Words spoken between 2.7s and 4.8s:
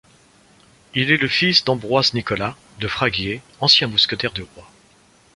de Fraguier, ancien mousquetaire du roi.